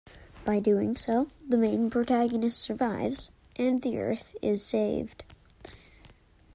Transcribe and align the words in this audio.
By 0.45 0.59
doing 0.59 0.95
so, 0.95 1.29
the 1.47 1.59
main 1.59 1.91
protagonist 1.91 2.57
survives 2.59 3.29
and 3.55 3.83
the 3.83 3.99
Earth 3.99 4.35
is 4.41 4.63
saved. 4.63 5.23